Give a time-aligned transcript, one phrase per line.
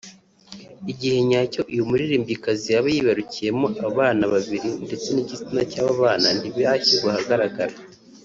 [0.91, 7.75] Igihe cya nyacyo uyu muririmbyikazi yaba yibarukiyeho abana babiri ndetse n’igitsina cy’abo bana ntibirashyirwa ahagaragara